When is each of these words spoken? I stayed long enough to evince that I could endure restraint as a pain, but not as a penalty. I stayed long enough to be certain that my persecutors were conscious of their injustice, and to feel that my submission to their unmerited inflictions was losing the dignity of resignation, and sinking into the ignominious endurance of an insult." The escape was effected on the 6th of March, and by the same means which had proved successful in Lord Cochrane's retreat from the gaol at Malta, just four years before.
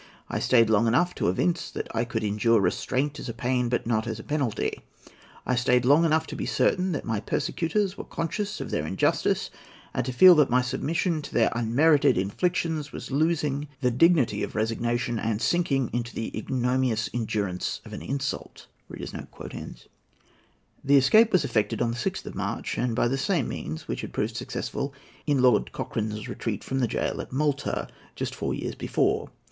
I 0.31 0.39
stayed 0.39 0.67
long 0.67 0.87
enough 0.87 1.13
to 1.13 1.29
evince 1.29 1.69
that 1.69 1.87
I 1.95 2.05
could 2.05 2.23
endure 2.23 2.59
restraint 2.59 3.19
as 3.19 3.29
a 3.29 3.35
pain, 3.35 3.69
but 3.69 3.85
not 3.85 4.07
as 4.07 4.19
a 4.19 4.23
penalty. 4.23 4.81
I 5.45 5.53
stayed 5.53 5.85
long 5.85 6.05
enough 6.05 6.25
to 6.25 6.35
be 6.35 6.47
certain 6.47 6.91
that 6.93 7.05
my 7.05 7.19
persecutors 7.19 7.99
were 7.99 8.03
conscious 8.03 8.59
of 8.59 8.71
their 8.71 8.83
injustice, 8.87 9.51
and 9.93 10.03
to 10.07 10.11
feel 10.11 10.33
that 10.37 10.49
my 10.49 10.63
submission 10.63 11.21
to 11.21 11.31
their 11.35 11.51
unmerited 11.53 12.17
inflictions 12.17 12.91
was 12.91 13.11
losing 13.11 13.67
the 13.81 13.91
dignity 13.91 14.41
of 14.41 14.55
resignation, 14.55 15.19
and 15.19 15.39
sinking 15.39 15.91
into 15.93 16.15
the 16.15 16.35
ignominious 16.35 17.07
endurance 17.13 17.79
of 17.85 17.93
an 17.93 18.01
insult." 18.01 18.65
The 18.89 19.77
escape 20.97 21.31
was 21.31 21.45
effected 21.45 21.79
on 21.79 21.91
the 21.91 21.97
6th 21.97 22.25
of 22.25 22.33
March, 22.33 22.75
and 22.75 22.95
by 22.95 23.07
the 23.07 23.19
same 23.19 23.47
means 23.47 23.87
which 23.87 24.01
had 24.01 24.13
proved 24.13 24.35
successful 24.35 24.95
in 25.27 25.43
Lord 25.43 25.71
Cochrane's 25.71 26.27
retreat 26.27 26.63
from 26.63 26.79
the 26.79 26.87
gaol 26.87 27.21
at 27.21 27.31
Malta, 27.31 27.87
just 28.15 28.33
four 28.33 28.55
years 28.55 28.73
before. 28.73 29.29